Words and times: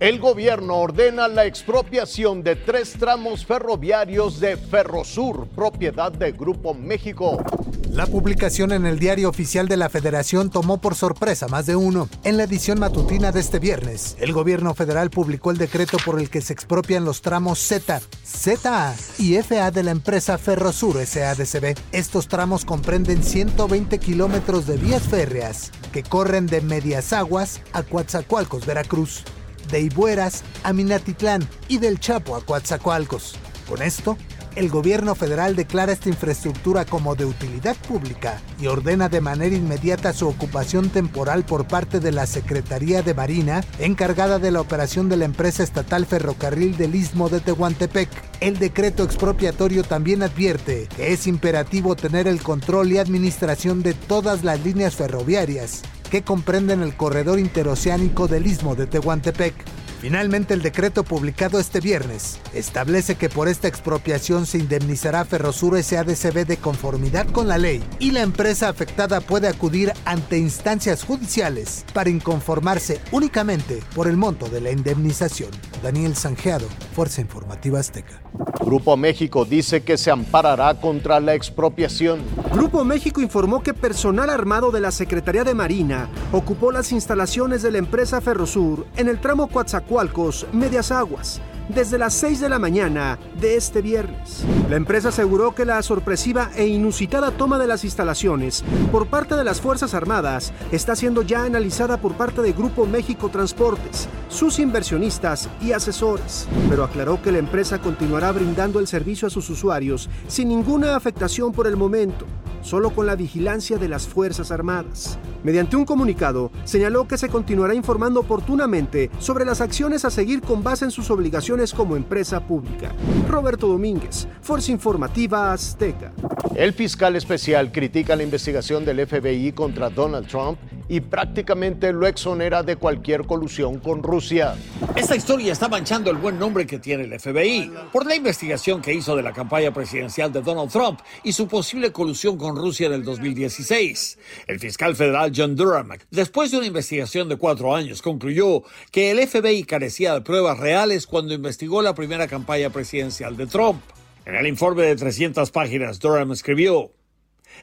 El 0.00 0.18
gobierno 0.18 0.76
ordena 0.76 1.28
la 1.28 1.44
expropiación 1.44 2.42
de 2.42 2.56
tres 2.56 2.94
tramos 2.98 3.44
ferroviarios 3.44 4.40
de 4.40 4.56
Ferrosur, 4.56 5.46
propiedad 5.48 6.10
de 6.10 6.32
Grupo 6.32 6.72
México. 6.72 7.44
La 7.90 8.06
publicación 8.06 8.72
en 8.72 8.86
el 8.86 8.98
diario 8.98 9.28
oficial 9.28 9.68
de 9.68 9.76
la 9.76 9.90
Federación 9.90 10.48
tomó 10.48 10.80
por 10.80 10.94
sorpresa 10.94 11.48
más 11.48 11.66
de 11.66 11.76
uno. 11.76 12.08
En 12.24 12.38
la 12.38 12.44
edición 12.44 12.80
matutina 12.80 13.30
de 13.30 13.40
este 13.40 13.58
viernes, 13.58 14.16
el 14.20 14.32
gobierno 14.32 14.72
federal 14.72 15.10
publicó 15.10 15.50
el 15.50 15.58
decreto 15.58 15.98
por 16.02 16.18
el 16.18 16.30
que 16.30 16.40
se 16.40 16.54
expropian 16.54 17.04
los 17.04 17.20
tramos 17.20 17.58
Z, 17.58 18.00
ZA 18.24 18.94
y 19.18 19.36
FA 19.42 19.70
de 19.70 19.82
la 19.82 19.90
empresa 19.90 20.38
Ferrosur 20.38 21.04
SADCB. 21.04 21.76
Estos 21.92 22.26
tramos 22.26 22.64
comprenden 22.64 23.22
120 23.22 23.98
kilómetros 23.98 24.66
de 24.66 24.78
vías 24.78 25.02
férreas 25.02 25.72
que 25.92 26.02
corren 26.02 26.46
de 26.46 26.62
Medias 26.62 27.12
Aguas 27.12 27.60
a 27.74 27.82
Coatzacoalcos, 27.82 28.64
Veracruz, 28.64 29.24
de 29.70 29.80
Ibueras 29.80 30.42
a 30.62 30.72
Minatitlán 30.72 31.46
y 31.68 31.78
del 31.78 32.00
Chapo 32.00 32.36
a 32.36 32.44
Coatzacoalcos. 32.44 33.36
Con 33.68 33.82
esto, 33.82 34.16
el 34.56 34.68
gobierno 34.68 35.14
federal 35.14 35.54
declara 35.54 35.92
esta 35.92 36.08
infraestructura 36.08 36.84
como 36.84 37.14
de 37.14 37.24
utilidad 37.24 37.76
pública 37.76 38.40
y 38.60 38.66
ordena 38.66 39.08
de 39.08 39.20
manera 39.20 39.54
inmediata 39.54 40.12
su 40.12 40.26
ocupación 40.26 40.90
temporal 40.90 41.44
por 41.44 41.68
parte 41.68 42.00
de 42.00 42.10
la 42.10 42.26
Secretaría 42.26 43.02
de 43.02 43.14
Marina, 43.14 43.62
encargada 43.78 44.40
de 44.40 44.50
la 44.50 44.60
operación 44.60 45.08
de 45.08 45.16
la 45.16 45.24
empresa 45.24 45.62
estatal 45.62 46.04
Ferrocarril 46.04 46.76
del 46.76 46.96
Istmo 46.96 47.28
de 47.28 47.40
Tehuantepec. 47.40 48.08
El 48.40 48.58
decreto 48.58 49.04
expropiatorio 49.04 49.84
también 49.84 50.22
advierte 50.22 50.88
que 50.96 51.12
es 51.12 51.28
imperativo 51.28 51.94
tener 51.94 52.26
el 52.26 52.42
control 52.42 52.90
y 52.90 52.98
administración 52.98 53.82
de 53.82 53.94
todas 53.94 54.42
las 54.42 54.60
líneas 54.64 54.96
ferroviarias 54.96 55.82
que 56.10 56.22
comprenden 56.22 56.82
el 56.82 56.96
corredor 56.96 57.38
interoceánico 57.38 58.28
del 58.28 58.46
Istmo 58.46 58.74
de 58.74 58.86
Tehuantepec. 58.86 59.54
Finalmente, 60.00 60.54
el 60.54 60.62
decreto 60.62 61.04
publicado 61.04 61.60
este 61.60 61.78
viernes 61.78 62.38
establece 62.54 63.16
que 63.16 63.28
por 63.28 63.48
esta 63.48 63.68
expropiación 63.68 64.46
se 64.46 64.56
indemnizará 64.56 65.26
Ferrosur 65.26 65.80
SADCB 65.80 66.46
de 66.46 66.56
conformidad 66.56 67.26
con 67.26 67.48
la 67.48 67.58
ley 67.58 67.84
y 67.98 68.12
la 68.12 68.22
empresa 68.22 68.70
afectada 68.70 69.20
puede 69.20 69.46
acudir 69.46 69.92
ante 70.06 70.38
instancias 70.38 71.04
judiciales 71.04 71.84
para 71.92 72.08
inconformarse 72.08 72.98
únicamente 73.12 73.80
por 73.94 74.08
el 74.08 74.16
monto 74.16 74.48
de 74.48 74.62
la 74.62 74.70
indemnización. 74.70 75.50
Daniel 75.82 76.16
Sanjeado, 76.16 76.66
Fuerza 77.00 77.22
Informativa 77.22 77.80
Azteca. 77.80 78.20
Grupo 78.62 78.94
México 78.94 79.46
dice 79.46 79.82
que 79.82 79.96
se 79.96 80.10
amparará 80.10 80.74
contra 80.74 81.18
la 81.18 81.32
expropiación. 81.32 82.20
Grupo 82.52 82.84
México 82.84 83.22
informó 83.22 83.62
que 83.62 83.72
personal 83.72 84.28
armado 84.28 84.70
de 84.70 84.80
la 84.80 84.90
Secretaría 84.90 85.42
de 85.42 85.54
Marina 85.54 86.10
ocupó 86.30 86.70
las 86.70 86.92
instalaciones 86.92 87.62
de 87.62 87.70
la 87.70 87.78
empresa 87.78 88.20
Ferrosur 88.20 88.86
en 88.98 89.08
el 89.08 89.18
tramo 89.18 89.48
Coatzacoalcos, 89.48 90.46
Medias 90.52 90.92
Aguas, 90.92 91.40
desde 91.74 91.98
las 91.98 92.14
6 92.14 92.40
de 92.40 92.48
la 92.48 92.58
mañana 92.58 93.18
de 93.40 93.56
este 93.56 93.82
viernes. 93.82 94.44
La 94.68 94.76
empresa 94.76 95.08
aseguró 95.08 95.54
que 95.54 95.64
la 95.64 95.82
sorpresiva 95.82 96.50
e 96.56 96.66
inusitada 96.66 97.30
toma 97.30 97.58
de 97.58 97.66
las 97.66 97.84
instalaciones 97.84 98.64
por 98.90 99.06
parte 99.06 99.36
de 99.36 99.44
las 99.44 99.60
Fuerzas 99.60 99.94
Armadas 99.94 100.52
está 100.72 100.96
siendo 100.96 101.22
ya 101.22 101.44
analizada 101.44 101.96
por 101.98 102.14
parte 102.14 102.42
de 102.42 102.52
Grupo 102.52 102.86
México 102.86 103.28
Transportes, 103.28 104.08
sus 104.28 104.58
inversionistas 104.58 105.48
y 105.60 105.72
asesores, 105.72 106.48
pero 106.68 106.84
aclaró 106.84 107.20
que 107.22 107.32
la 107.32 107.38
empresa 107.38 107.78
continuará 107.78 108.32
brindando 108.32 108.80
el 108.80 108.86
servicio 108.86 109.28
a 109.28 109.30
sus 109.30 109.48
usuarios 109.50 110.08
sin 110.28 110.48
ninguna 110.48 110.96
afectación 110.96 111.52
por 111.52 111.66
el 111.66 111.76
momento 111.76 112.26
solo 112.62 112.90
con 112.90 113.06
la 113.06 113.16
vigilancia 113.16 113.78
de 113.78 113.88
las 113.88 114.06
Fuerzas 114.06 114.50
Armadas. 114.50 115.18
Mediante 115.42 115.76
un 115.76 115.84
comunicado, 115.84 116.50
señaló 116.64 117.08
que 117.08 117.18
se 117.18 117.28
continuará 117.28 117.74
informando 117.74 118.20
oportunamente 118.20 119.10
sobre 119.18 119.44
las 119.44 119.60
acciones 119.60 120.04
a 120.04 120.10
seguir 120.10 120.42
con 120.42 120.62
base 120.62 120.84
en 120.84 120.90
sus 120.90 121.10
obligaciones 121.10 121.72
como 121.72 121.96
empresa 121.96 122.46
pública. 122.46 122.92
Roberto 123.28 123.66
Domínguez, 123.66 124.28
Fuerza 124.42 124.72
Informativa 124.72 125.52
Azteca. 125.52 126.12
El 126.54 126.72
fiscal 126.72 127.16
especial 127.16 127.72
critica 127.72 128.16
la 128.16 128.22
investigación 128.22 128.84
del 128.84 129.06
FBI 129.06 129.52
contra 129.52 129.88
Donald 129.88 130.26
Trump 130.26 130.58
y 130.90 131.00
prácticamente 131.00 131.92
lo 131.92 132.08
exonera 132.08 132.64
de 132.64 132.74
cualquier 132.74 133.24
colusión 133.24 133.78
con 133.78 134.02
Rusia. 134.02 134.56
Esta 134.96 135.14
historia 135.14 135.52
está 135.52 135.68
manchando 135.68 136.10
el 136.10 136.16
buen 136.16 136.36
nombre 136.36 136.66
que 136.66 136.80
tiene 136.80 137.04
el 137.04 137.18
FBI 137.18 137.70
por 137.92 138.04
la 138.04 138.16
investigación 138.16 138.82
que 138.82 138.92
hizo 138.92 139.14
de 139.14 139.22
la 139.22 139.32
campaña 139.32 139.72
presidencial 139.72 140.32
de 140.32 140.42
Donald 140.42 140.70
Trump 140.70 140.98
y 141.22 141.32
su 141.32 141.46
posible 141.46 141.92
colusión 141.92 142.36
con 142.36 142.56
Rusia 142.56 142.88
en 142.88 142.94
el 142.94 143.04
2016. 143.04 144.18
El 144.48 144.58
fiscal 144.58 144.96
federal 144.96 145.32
John 145.34 145.54
Durham, 145.54 145.90
después 146.10 146.50
de 146.50 146.58
una 146.58 146.66
investigación 146.66 147.28
de 147.28 147.36
cuatro 147.36 147.74
años, 147.74 148.02
concluyó 148.02 148.64
que 148.90 149.12
el 149.12 149.24
FBI 149.28 149.62
carecía 149.62 150.14
de 150.14 150.22
pruebas 150.22 150.58
reales 150.58 151.06
cuando 151.06 151.34
investigó 151.34 151.82
la 151.82 151.94
primera 151.94 152.26
campaña 152.26 152.70
presidencial 152.70 153.36
de 153.36 153.46
Trump. 153.46 153.80
En 154.26 154.34
el 154.34 154.46
informe 154.48 154.82
de 154.82 154.96
300 154.96 155.52
páginas, 155.52 156.00
Durham 156.00 156.32
escribió, 156.32 156.90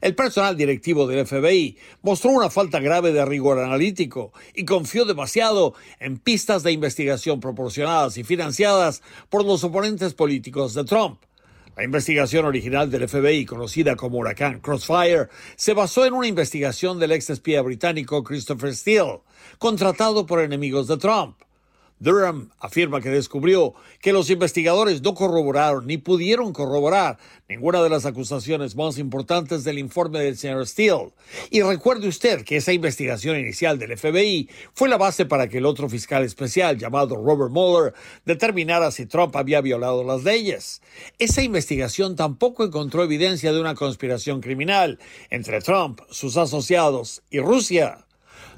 el 0.02 0.16
personal 0.16 0.56
directivo 0.58 1.08
del 1.08 1.26
FBI 1.26 1.78
mostró 2.02 2.32
una 2.32 2.50
falta 2.50 2.80
grave 2.80 3.12
de 3.12 3.26
rigor 3.26 3.60
analítico 3.60 4.34
y 4.54 4.66
confió 4.66 5.06
demasiado 5.06 5.74
en 6.00 6.18
pistas 6.18 6.64
de 6.64 6.72
investigación 6.72 7.40
proporcionadas 7.40 8.18
y 8.18 8.24
financiadas 8.24 9.02
por 9.30 9.46
los 9.46 9.64
oponentes 9.64 10.14
políticos 10.14 10.74
de 10.74 10.84
Trump. 10.84 11.20
La 11.78 11.84
investigación 11.84 12.46
original 12.46 12.90
del 12.90 13.08
FBI, 13.08 13.46
conocida 13.46 13.96
como 13.96 14.18
Huracán 14.18 14.62
Crossfire, 14.62 15.28
se 15.56 15.74
basó 15.74 16.06
en 16.06 16.14
una 16.14 16.28
investigación 16.28 16.98
del 16.98 17.12
ex 17.12 17.30
espía 17.30 17.62
británico 17.62 18.24
Christopher 18.24 18.76
Steele, 18.76 19.20
contratado 19.60 20.26
por 20.26 20.42
enemigos 20.42 20.88
de 20.88 20.98
Trump. 20.98 21.38
Durham 22.00 22.50
afirma 22.60 23.02
que 23.02 23.10
descubrió 23.10 23.74
que 24.02 24.14
los 24.14 24.30
investigadores 24.30 25.02
no 25.02 25.16
corroboraron 25.16 25.88
ni 25.88 25.98
pudieron 25.98 26.54
corroborar 26.54 27.18
ninguna 27.50 27.82
de 27.82 27.90
las 27.90 28.06
acusaciones 28.06 28.76
más 28.76 28.98
importantes 28.98 29.64
del 29.64 29.80
informe 29.80 30.20
del 30.20 30.38
señor 30.38 30.68
Steele. 30.68 31.12
Y 31.50 31.62
recuerde 31.62 32.08
usted 32.08 32.44
que 32.44 32.58
esa 32.58 32.74
investigación 32.74 33.38
inicial 33.38 33.80
del 33.80 33.98
FBI 33.98 34.50
fue 34.74 34.90
la 34.90 34.98
base 34.98 35.26
para 35.26 35.48
que 35.48 35.58
el 35.58 35.66
otro 35.66 35.90
fiscal 35.90 36.24
especial 36.24 36.78
llamado 36.78 37.16
Robert 37.16 37.52
Mueller 37.52 37.94
determinara 38.26 38.92
si 38.92 39.06
Trump 39.06 39.36
había 39.36 39.62
violado 39.62 40.04
las 40.04 40.24
leyes. 40.24 40.82
Esa 41.18 41.42
investigación 41.42 42.16
tampoco 42.16 42.64
encontró 42.64 43.04
evidencia 43.04 43.52
de 43.52 43.60
una 43.60 43.76
conspiración 43.76 44.42
criminal 44.42 45.00
entre 45.30 45.62
Trump, 45.62 46.02
sus 46.10 46.38
asociados 46.38 47.24
y 47.30 47.40
Rusia. 47.40 48.07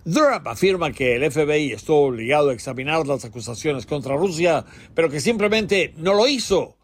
Durham 0.06 0.48
afirma 0.48 0.92
que 0.92 1.16
el 1.16 1.32
FBI 1.32 1.74
estuvo 1.74 2.08
obligado 2.08 2.50
a 2.50 2.54
examinar 2.54 3.06
las 3.06 3.26
acusaciones 3.26 3.86
contra 3.86 4.16
Rusia, 4.16 4.66
pero 4.94 5.10
que 5.10 5.20
simplemente 5.20 5.94
no 5.98 6.14
lo 6.14 6.28
hizo. 6.28 6.78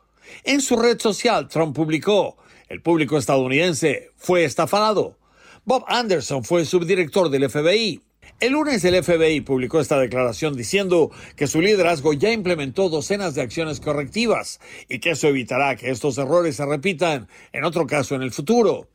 En 0.43 0.61
su 0.61 0.75
red 0.75 0.99
social, 0.99 1.47
Trump 1.47 1.75
publicó, 1.75 2.37
el 2.67 2.81
público 2.81 3.17
estadounidense 3.17 4.11
fue 4.17 4.43
estafado. 4.43 5.17
Bob 5.63 5.85
Anderson 5.87 6.43
fue 6.43 6.65
subdirector 6.65 7.29
del 7.29 7.49
FBI. 7.49 8.01
El 8.39 8.53
lunes 8.53 8.83
el 8.83 9.01
FBI 9.03 9.41
publicó 9.41 9.79
esta 9.79 9.99
declaración 9.99 10.55
diciendo 10.55 11.11
que 11.35 11.47
su 11.47 11.61
liderazgo 11.61 12.13
ya 12.13 12.31
implementó 12.31 12.89
docenas 12.89 13.33
de 13.33 13.41
acciones 13.41 13.79
correctivas 13.79 14.59
y 14.89 14.99
que 14.99 15.11
eso 15.11 15.27
evitará 15.27 15.75
que 15.75 15.89
estos 15.89 16.17
errores 16.17 16.57
se 16.57 16.65
repitan 16.65 17.27
en 17.53 17.63
otro 17.63 17.87
caso 17.87 18.15
en 18.15 18.23
el 18.23 18.31
futuro. 18.31 18.89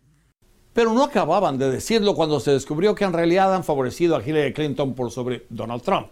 Pero 0.73 0.93
no 0.93 1.05
acababan 1.05 1.59
de 1.59 1.71
decirlo 1.71 2.15
cuando 2.15 2.41
se 2.41 2.53
descubrió 2.53 2.95
que 2.95 3.05
en 3.05 3.13
realidad 3.13 3.55
han 3.55 3.65
favorecido 3.65 4.17
a 4.17 4.23
Hillary 4.23 4.53
Clinton 4.53 4.95
por 4.95 5.11
sobre 5.11 5.45
Donald 5.49 5.83
Trump. 5.83 6.09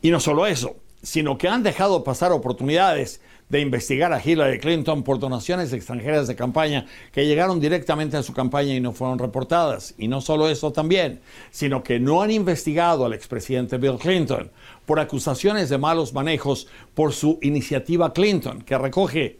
Y 0.00 0.10
no 0.10 0.18
solo 0.18 0.46
eso, 0.46 0.76
sino 1.02 1.38
que 1.38 1.48
han 1.48 1.62
dejado 1.62 2.02
pasar 2.02 2.32
oportunidades 2.32 3.20
de 3.48 3.60
investigar 3.60 4.12
a 4.14 4.22
Hillary 4.24 4.58
Clinton 4.58 5.02
por 5.02 5.18
donaciones 5.18 5.74
extranjeras 5.74 6.26
de 6.26 6.34
campaña 6.34 6.86
que 7.12 7.26
llegaron 7.26 7.60
directamente 7.60 8.16
a 8.16 8.22
su 8.22 8.32
campaña 8.32 8.74
y 8.74 8.80
no 8.80 8.92
fueron 8.92 9.18
reportadas. 9.18 9.94
Y 9.98 10.08
no 10.08 10.22
solo 10.22 10.48
eso 10.48 10.72
también, 10.72 11.20
sino 11.50 11.82
que 11.82 12.00
no 12.00 12.22
han 12.22 12.30
investigado 12.30 13.04
al 13.04 13.12
expresidente 13.12 13.76
Bill 13.76 13.98
Clinton 13.98 14.50
por 14.86 15.00
acusaciones 15.00 15.68
de 15.68 15.76
malos 15.76 16.14
manejos 16.14 16.66
por 16.94 17.12
su 17.12 17.38
iniciativa 17.42 18.14
Clinton, 18.14 18.62
que 18.62 18.78
recoge 18.78 19.38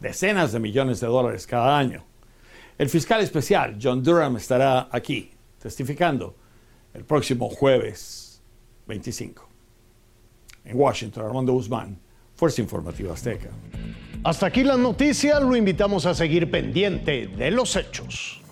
decenas 0.00 0.50
de 0.50 0.58
millones 0.58 0.98
de 0.98 1.06
dólares 1.06 1.46
cada 1.46 1.78
año. 1.78 2.02
El 2.76 2.88
fiscal 2.88 3.20
especial 3.20 3.78
John 3.80 4.02
Durham 4.02 4.36
estará 4.36 4.88
aquí 4.90 5.30
testificando 5.60 6.34
el 6.92 7.04
próximo 7.04 7.48
jueves 7.48 8.42
25. 8.86 9.48
En 10.64 10.78
Washington, 10.78 11.26
Armando 11.26 11.52
Guzmán, 11.52 11.98
Fuerza 12.34 12.60
Informativa 12.60 13.12
Azteca. 13.12 13.50
Hasta 14.24 14.46
aquí 14.46 14.64
la 14.64 14.76
noticia, 14.76 15.38
lo 15.38 15.54
invitamos 15.54 16.06
a 16.06 16.14
seguir 16.14 16.50
pendiente 16.50 17.28
de 17.28 17.50
los 17.50 17.76
hechos. 17.76 18.43